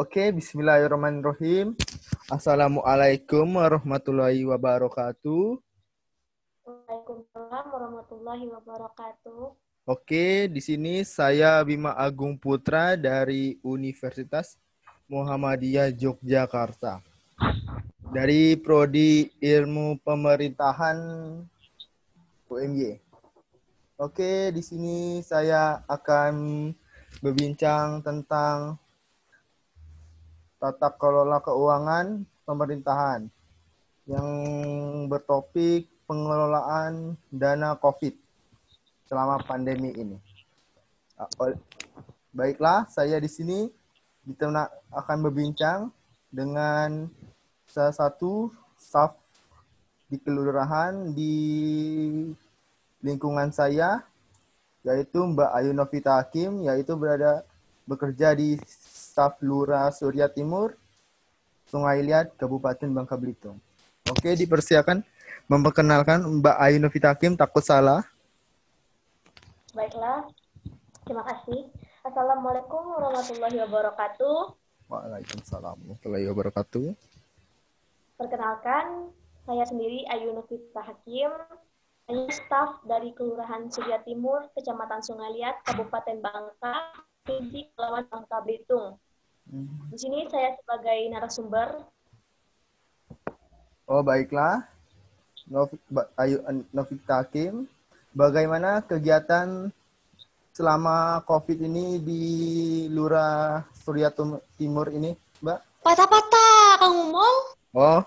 [0.00, 1.76] Oke, bismillahirrahmanirrahim.
[2.32, 5.60] Assalamualaikum warahmatullahi wabarakatuh.
[6.64, 9.52] Waalaikumsalam warahmatullahi wabarakatuh.
[9.84, 14.56] Oke, di sini saya Bima Agung Putra dari Universitas
[15.04, 17.04] Muhammadiyah Yogyakarta.
[18.08, 20.96] Dari Prodi Ilmu Pemerintahan
[22.48, 22.96] UMY.
[24.00, 26.72] Oke, di sini saya akan
[27.20, 28.80] berbincang tentang
[30.60, 33.32] tata kelola keuangan pemerintahan
[34.04, 34.28] yang
[35.08, 38.12] bertopik pengelolaan dana COVID
[39.08, 40.20] selama pandemi ini.
[42.30, 43.72] Baiklah, saya di sini
[44.92, 45.88] akan berbincang
[46.28, 47.08] dengan
[47.64, 49.16] salah satu staff
[50.12, 51.34] di kelurahan di
[53.00, 54.04] lingkungan saya,
[54.84, 57.46] yaitu Mbak Ayu Novita Hakim, yaitu berada
[57.86, 58.60] bekerja di
[59.10, 60.78] staf Lurah Surya Timur,
[61.66, 63.58] Sungai Liat, Kabupaten Bangka Belitung.
[64.06, 65.02] Oke, dipersiapkan
[65.50, 68.06] memperkenalkan Mbak Ayu Novita Hakim, takut salah.
[69.74, 70.30] Baiklah,
[71.02, 71.66] terima kasih.
[72.06, 74.54] Assalamualaikum warahmatullahi wabarakatuh.
[74.86, 76.86] Waalaikumsalam warahmatullahi wabarakatuh.
[78.14, 79.10] Perkenalkan,
[79.42, 81.34] saya sendiri Ayu Novita Hakim,
[82.06, 86.74] saya staf dari Kelurahan Surya Timur, Kecamatan Sungai Liat, Kabupaten Bangka,
[87.24, 88.96] Provinsi Kepulauan Bangka Belitung.
[89.90, 91.68] Di sini saya sebagai narasumber.
[93.90, 94.64] Oh baiklah,
[96.16, 96.38] Ayu
[96.70, 97.66] Novita Hakim.
[98.14, 99.68] Bagaimana kegiatan
[100.54, 102.22] selama COVID ini di
[102.90, 104.14] Lurah Surya
[104.54, 105.60] Timur ini, Mbak?
[105.82, 107.36] Patah-patah, Kang Umong.
[107.74, 108.00] Oh,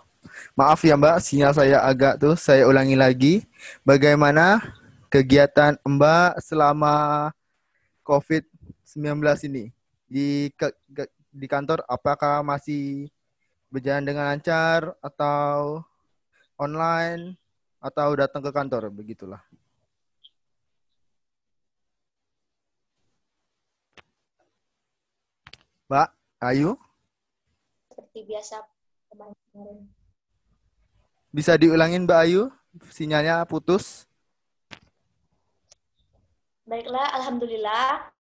[0.55, 3.44] maaf ya Mbak, sinyal saya agak tuh, saya ulangi lagi.
[3.83, 4.64] Bagaimana
[5.11, 7.30] kegiatan Mbak selama
[8.08, 8.53] COVID 19
[8.95, 9.73] ini
[10.05, 13.09] di ke, ke, di kantor apakah masih
[13.73, 15.81] berjalan dengan lancar atau
[16.61, 17.33] online
[17.81, 19.42] atau datang ke kantor begitulah.
[25.89, 26.09] Mbak
[26.39, 26.77] Ayu?
[27.89, 28.61] Seperti biasa
[29.09, 29.89] kemarin.
[31.33, 32.53] Bisa diulangin Mbak Ayu?
[32.93, 34.05] Sinyalnya putus.
[36.64, 38.13] Baiklah, alhamdulillah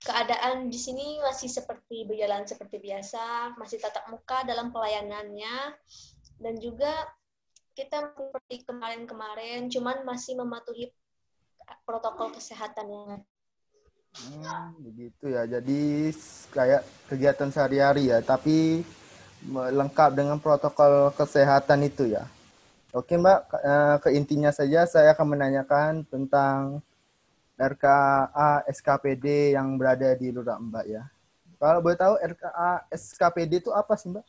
[0.00, 5.76] keadaan di sini masih seperti berjalan seperti biasa, masih tatap muka dalam pelayanannya,
[6.40, 6.92] dan juga
[7.76, 10.88] kita seperti kemarin-kemarin, cuman masih mematuhi
[11.84, 13.22] protokol kesehatan yang
[14.10, 15.46] Hmm, begitu ya.
[15.46, 16.10] Jadi
[16.50, 18.82] kayak kegiatan sehari-hari ya, tapi
[19.48, 22.26] lengkap dengan protokol kesehatan itu ya.
[22.90, 23.40] Oke Mbak,
[24.02, 26.82] ke intinya saja saya akan menanyakan tentang
[27.60, 31.04] RKA SKPD yang berada di Lurah Mbak ya.
[31.60, 34.24] Kalau boleh tahu RKA SKPD itu apa sih Mbak?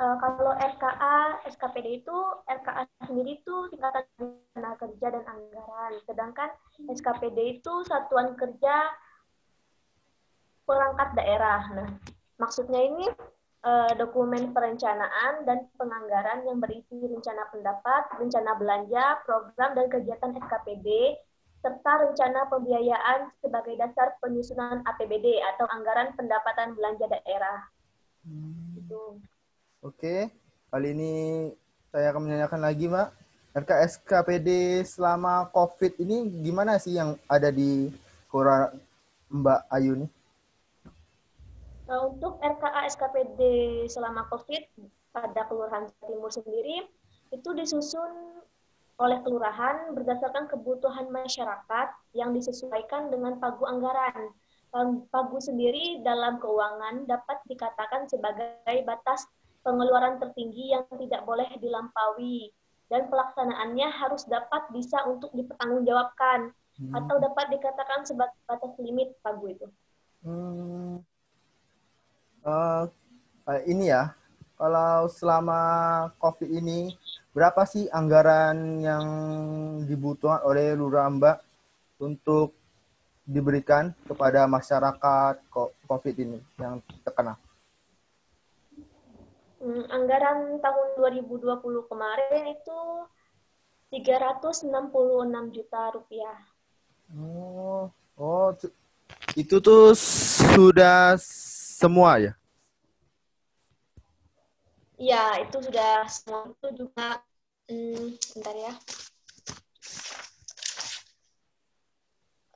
[0.00, 2.16] Uh, kalau RKA SKPD itu
[2.48, 4.08] RKA sendiri itu tingkatan
[4.56, 6.48] tenaga kerja dan anggaran, sedangkan
[6.88, 8.88] SKPD itu satuan kerja
[10.64, 11.60] perangkat daerah.
[11.76, 11.88] Nah,
[12.40, 13.12] maksudnya ini
[13.64, 20.88] uh, dokumen perencanaan dan penganggaran yang berisi rencana pendapat, rencana belanja, program dan kegiatan SKPD,
[21.60, 27.58] serta rencana pembiayaan sebagai dasar penyusunan APBD atau anggaran pendapatan belanja daerah.
[28.24, 28.80] Hmm.
[28.80, 29.20] Gitu.
[29.84, 30.32] Oke,
[30.72, 31.12] kali ini
[31.92, 33.08] saya akan menanyakan lagi, Mbak.
[33.50, 37.90] RKSKPD selama COVID ini gimana sih yang ada di
[38.30, 38.70] Kora
[39.26, 40.10] Mbak Ayu nih?
[41.90, 43.40] Nah, untuk RKA SKPD
[43.90, 44.62] selama COVID
[45.10, 46.86] pada Kelurahan Timur sendiri
[47.34, 48.38] itu disusun
[49.02, 54.30] oleh kelurahan berdasarkan kebutuhan masyarakat yang disesuaikan dengan pagu anggaran.
[55.10, 59.26] Pagu sendiri dalam keuangan dapat dikatakan sebagai batas
[59.66, 62.54] pengeluaran tertinggi yang tidak boleh dilampaui
[62.86, 66.94] dan pelaksanaannya harus dapat bisa untuk dipertanggungjawabkan hmm.
[67.02, 69.66] atau dapat dikatakan sebagai batas limit pagu itu.
[70.22, 71.02] Hmm
[72.44, 72.86] uh,
[73.66, 74.14] ini ya,
[74.60, 75.60] kalau selama
[76.20, 76.94] COVID ini
[77.32, 79.04] berapa sih anggaran yang
[79.86, 81.38] dibutuhkan oleh Lurah Mbak
[82.02, 82.52] untuk
[83.24, 85.38] diberikan kepada masyarakat
[85.86, 87.38] COVID ini yang terkena?
[89.60, 92.80] Hmm, anggaran tahun 2020 kemarin itu
[93.92, 94.72] 366
[95.52, 96.38] juta rupiah.
[97.12, 98.48] Oh, oh,
[99.36, 101.18] itu tuh sudah
[101.80, 102.32] semua ya?
[105.00, 107.24] Iya, itu sudah semua itu juga
[107.72, 108.74] hmm, bentar ya.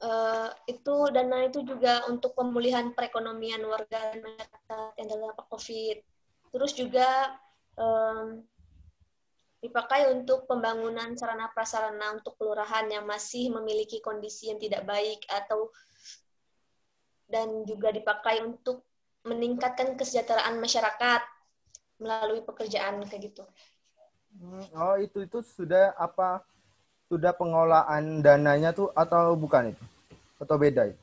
[0.05, 5.97] uh, itu dana itu juga untuk pemulihan perekonomian warga masyarakat yang terdampak COVID.
[6.55, 7.09] Terus juga
[7.81, 8.45] um,
[9.65, 15.73] dipakai untuk pembangunan sarana prasarana untuk kelurahan yang masih memiliki kondisi yang tidak baik atau
[17.25, 18.85] dan juga dipakai untuk
[19.25, 21.21] meningkatkan kesejahteraan masyarakat
[21.99, 23.45] melalui pekerjaan kayak gitu.
[24.37, 26.45] Hmm, oh itu itu sudah apa?
[27.09, 29.85] Sudah pengolahan dananya tuh atau bukan itu?
[30.41, 31.03] Atau beda itu?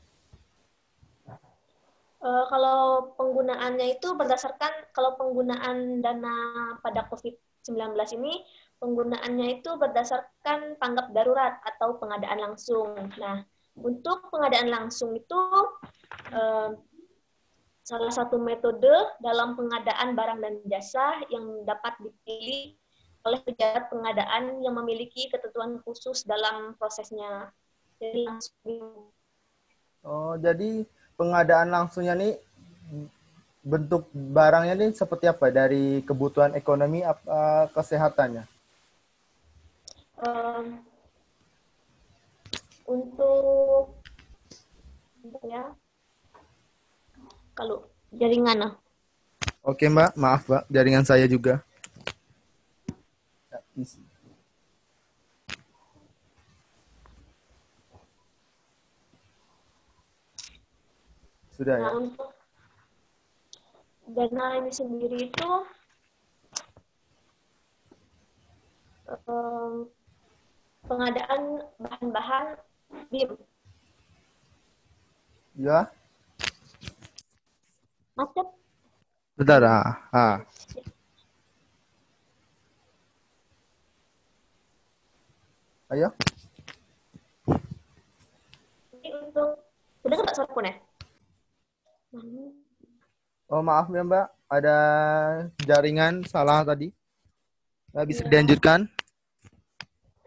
[2.21, 6.37] Uh, kalau penggunaannya itu berdasarkan kalau penggunaan dana
[6.85, 8.45] pada COVID-19 ini
[8.77, 12.93] penggunaannya itu berdasarkan tanggap darurat atau pengadaan langsung.
[13.17, 13.41] Nah,
[13.73, 15.39] untuk pengadaan langsung itu
[16.29, 16.77] uh,
[17.91, 18.87] salah satu metode
[19.19, 22.79] dalam pengadaan barang dan jasa yang dapat dipilih
[23.27, 27.51] oleh pejabat pengadaan yang memiliki ketentuan khusus dalam prosesnya.
[27.99, 29.11] Jadi langsung.
[30.07, 30.87] Oh, jadi
[31.19, 32.39] pengadaan langsungnya nih
[33.61, 38.47] bentuk barangnya nih seperti apa dari kebutuhan ekonomi apa kesehatannya?
[40.17, 40.79] Um,
[42.87, 43.99] untuk
[45.45, 45.75] ya
[47.55, 48.73] kalau jaringan ah.
[49.61, 51.61] Oke Mbak, maaf Mbak, jaringan saya juga.
[61.61, 61.85] Sudah ya?
[61.85, 61.93] nah.
[61.93, 62.29] Untuk
[64.11, 65.51] dana ini sendiri itu
[69.29, 69.85] um,
[70.89, 72.45] pengadaan bahan-bahan
[73.13, 73.37] BIM.
[75.55, 75.93] Ya.
[78.15, 78.47] Macet.
[79.39, 79.95] Bentar, ah.
[80.11, 80.35] ah.
[85.91, 86.07] Ayo.
[88.95, 89.59] Ini untuk
[89.99, 90.75] sudah nggak suara ya?
[93.51, 94.77] Oh maaf ya Mbak, ada
[95.67, 96.95] jaringan salah tadi.
[97.91, 98.27] Nggak bisa ya.
[98.31, 98.79] dilanjutkan.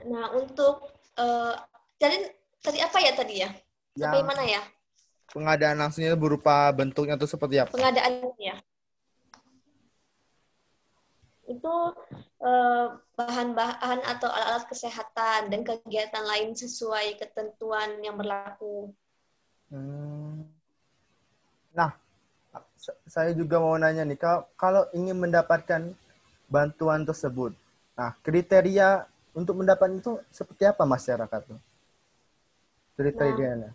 [0.05, 0.85] Nah untuk
[1.17, 1.57] uh,
[1.97, 2.29] tadi
[2.61, 3.49] tadi apa ya tadi ya?
[3.97, 4.61] Sampai mana ya?
[5.33, 7.73] Pengadaan langsungnya berupa bentuknya itu seperti apa?
[7.73, 8.55] Pengadaannya
[11.45, 11.75] itu
[12.41, 12.87] eh,
[13.17, 18.93] bahan-bahan atau alat-alat kesehatan dan kegiatan lain sesuai ketentuan yang berlaku.
[19.69, 20.49] Hmm.
[21.75, 21.93] Nah,
[23.09, 25.93] saya juga mau nanya nih, kalau, kalau ingin mendapatkan
[26.47, 27.51] bantuan tersebut,
[27.99, 31.61] nah kriteria untuk mendapatkan itu seperti apa masyarakat tuh?
[32.95, 33.75] Kriterianya?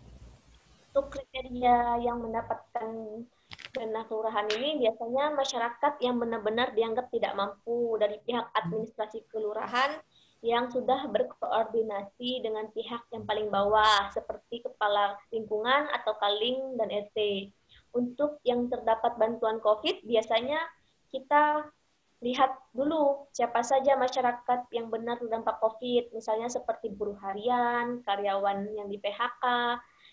[0.90, 1.06] untuk
[1.40, 3.24] kriteria yang mendapatkan
[3.72, 9.96] dana kelurahan ini biasanya masyarakat yang benar-benar dianggap tidak mampu dari pihak administrasi kelurahan
[10.44, 17.48] yang sudah berkoordinasi dengan pihak yang paling bawah seperti kepala lingkungan atau kaling dan RT.
[17.96, 20.60] Untuk yang terdapat bantuan COVID biasanya
[21.08, 21.72] kita
[22.20, 28.92] lihat dulu siapa saja masyarakat yang benar terdampak COVID, misalnya seperti buruh harian, karyawan yang
[28.92, 29.44] di PHK,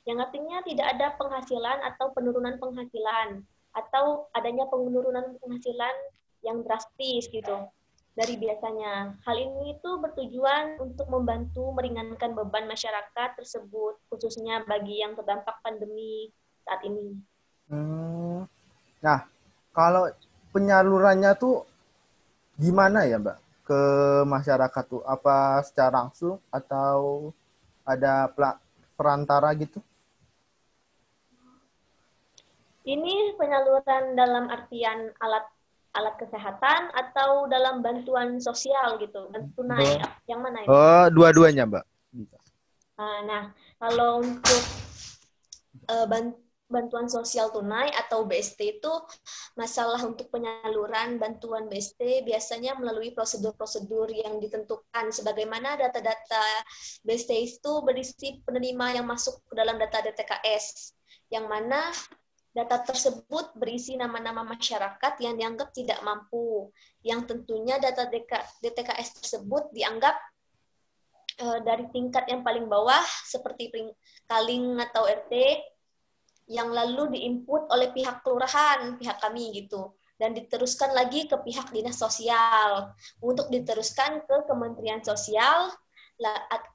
[0.08, 3.44] yang artinya tidak ada penghasilan atau penurunan penghasilan
[3.76, 5.96] atau adanya penurunan penghasilan
[6.48, 7.68] yang drastis gitu
[8.16, 9.20] dari biasanya.
[9.28, 16.32] Hal ini itu bertujuan untuk membantu meringankan beban masyarakat tersebut, khususnya bagi yang terdampak pandemi
[16.64, 17.20] saat ini.
[17.68, 18.48] Hmm.
[19.04, 19.28] Nah,
[19.76, 20.08] kalau
[20.56, 21.68] penyalurannya tuh
[22.56, 23.38] gimana ya, Mbak?
[23.68, 23.82] Ke
[24.24, 27.30] masyarakat tuh apa secara langsung atau
[27.84, 28.32] ada
[28.96, 29.84] perantara gitu?
[32.88, 35.44] Ini penyaluran dalam artian alat
[35.92, 40.00] alat kesehatan atau dalam bantuan sosial gitu, bantuan tunai.
[40.00, 40.12] Oh.
[40.30, 40.70] Yang mana ini?
[40.72, 41.84] Oh, dua-duanya, Mbak.
[42.98, 43.44] Ah, nah,
[43.78, 44.64] kalau untuk
[45.92, 46.08] uh,
[46.68, 48.94] bantuan sosial tunai atau BST itu
[49.56, 56.46] masalah untuk penyaluran bantuan BST biasanya melalui prosedur-prosedur yang ditentukan sebagaimana data-data
[57.08, 60.96] BST itu berisi penerima yang masuk ke dalam data DTKS
[61.32, 61.92] yang mana
[62.58, 66.74] Data tersebut berisi nama-nama masyarakat yang dianggap tidak mampu,
[67.06, 68.10] yang tentunya data
[68.66, 70.18] DTKS tersebut dianggap
[71.46, 73.70] uh, dari tingkat yang paling bawah seperti
[74.26, 75.34] kaling atau RT
[76.50, 79.94] yang lalu diinput oleh pihak kelurahan, pihak kami gitu.
[80.18, 82.90] Dan diteruskan lagi ke pihak dinas sosial.
[83.22, 85.70] Untuk diteruskan ke Kementerian Sosial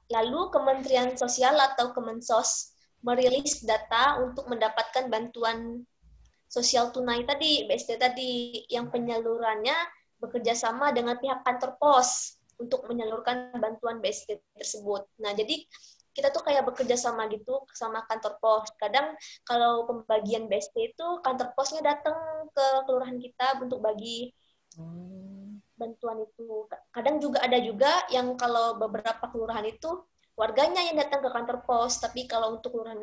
[0.07, 2.72] lalu Kementerian Sosial atau Kemensos
[3.03, 5.83] merilis data untuk mendapatkan bantuan
[6.47, 9.75] sosial tunai tadi, BST tadi, yang penyalurannya
[10.23, 15.03] bekerja sama dengan pihak kantor pos untuk menyalurkan bantuan BST tersebut.
[15.19, 15.59] Nah, jadi
[16.13, 18.69] kita tuh kayak bekerja sama gitu sama kantor pos.
[18.77, 22.15] Kadang kalau pembagian BST itu kantor posnya datang
[22.53, 24.29] ke kelurahan kita untuk bagi
[25.73, 26.69] bantuan itu.
[26.93, 32.01] Kadang juga ada juga yang kalau beberapa kelurahan itu warganya yang datang ke kantor pos,
[32.01, 32.99] tapi kalau untuk kelurahan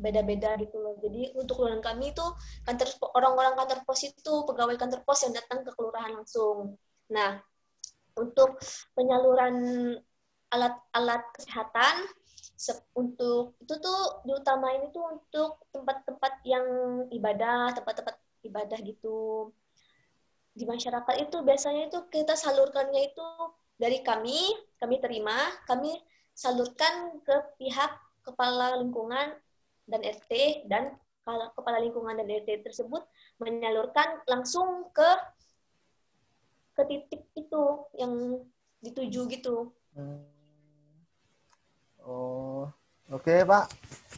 [0.00, 0.96] beda-beda gitu loh.
[0.98, 2.26] Jadi untuk kelurahan kami itu
[2.64, 6.74] kantor orang-orang kantor pos itu pegawai kantor pos yang datang ke kelurahan langsung.
[7.12, 7.38] Nah,
[8.16, 8.58] untuk
[8.96, 9.54] penyaluran
[10.50, 12.10] alat-alat kesehatan
[12.92, 16.66] untuk itu tuh diutamain itu untuk tempat-tempat yang
[17.08, 19.48] ibadah, tempat-tempat ibadah gitu.
[20.52, 23.24] Di masyarakat itu biasanya itu kita salurkannya itu
[23.80, 25.96] dari kami, kami terima, kami
[26.40, 27.92] salurkan ke pihak
[28.24, 29.36] kepala lingkungan
[29.84, 30.96] dan RT dan
[31.52, 33.04] kepala lingkungan dan RT tersebut
[33.36, 35.10] menyalurkan langsung ke
[36.72, 38.40] ke titik itu yang
[38.80, 39.68] dituju gitu.
[39.92, 40.24] Hmm.
[42.00, 42.72] Oh,
[43.12, 43.68] oke okay, Pak.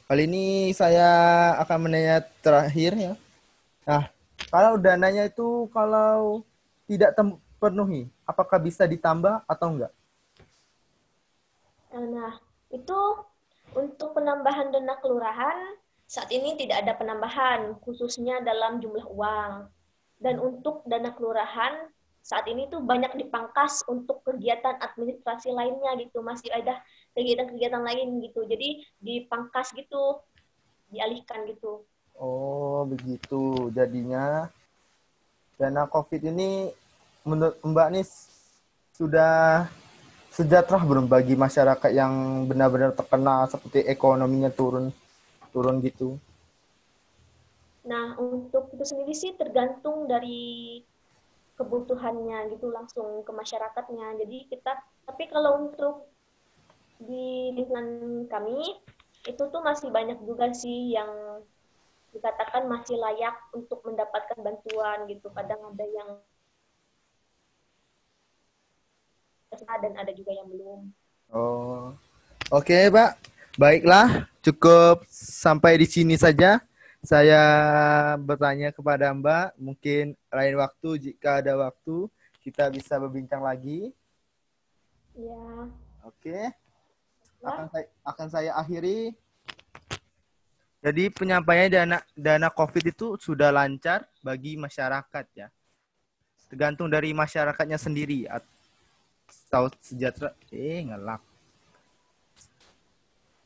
[0.06, 1.10] Kali ini saya
[1.58, 3.14] akan menanya terakhir ya.
[3.82, 4.06] Nah,
[4.46, 6.46] kalau dananya itu kalau
[6.86, 9.92] tidak terpenuhi, apakah bisa ditambah atau enggak?
[11.92, 12.40] Nah,
[12.72, 13.00] itu
[13.76, 15.76] untuk penambahan dana kelurahan
[16.08, 19.68] saat ini tidak ada penambahan khususnya dalam jumlah uang.
[20.22, 21.88] Dan untuk dana kelurahan
[22.22, 26.78] saat ini tuh banyak dipangkas untuk kegiatan administrasi lainnya gitu masih ada
[27.18, 28.46] kegiatan-kegiatan lain gitu.
[28.46, 30.22] Jadi dipangkas gitu
[30.92, 31.82] dialihkan gitu.
[32.16, 34.46] Oh begitu jadinya.
[35.58, 36.70] Dana covid ini
[37.26, 38.06] menurut mbak nih
[38.94, 39.66] sudah
[40.32, 44.88] sejahtera belum bagi masyarakat yang benar-benar terkena seperti ekonominya turun
[45.52, 46.16] turun gitu
[47.84, 50.80] nah untuk itu sendiri sih tergantung dari
[51.62, 54.18] kebutuhannya gitu langsung ke masyarakatnya.
[54.24, 54.72] Jadi kita
[55.06, 56.10] tapi kalau untuk
[57.02, 58.78] di lingkungan kami
[59.22, 61.42] itu tuh masih banyak juga sih yang
[62.12, 65.30] dikatakan masih layak untuk mendapatkan bantuan gitu.
[65.32, 66.10] Kadang ada yang
[69.60, 70.80] dan ada juga yang belum.
[71.32, 71.92] Oh.
[72.52, 73.10] Oke, okay, Pak.
[73.56, 76.60] Baiklah, cukup sampai di sini saja
[77.02, 77.42] saya
[78.14, 82.06] bertanya kepada Mbak, mungkin lain waktu jika ada waktu
[82.46, 83.90] kita bisa berbincang lagi.
[85.18, 85.66] Ya.
[86.06, 86.54] Oke.
[87.42, 87.50] Ya.
[87.50, 89.18] Akan saya akan saya akhiri.
[90.82, 95.50] Jadi penyampaian dana dana Covid itu sudah lancar bagi masyarakat ya.
[96.46, 98.30] Tergantung dari masyarakatnya sendiri
[99.52, 101.20] atau sejahtera eh ngelak.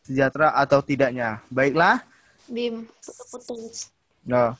[0.07, 1.43] Sejahtera atau tidaknya.
[1.51, 1.99] Baiklah.
[2.47, 2.87] Bim,
[3.35, 3.91] putus.
[4.23, 4.55] No.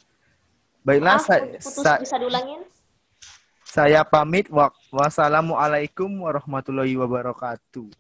[0.83, 2.67] Baiklah, ah, saya, putus, sa bisa diulangin?
[3.63, 4.51] Saya pamit.
[4.91, 7.95] Wassalamualaikum warahmatullahi wabarakatuh.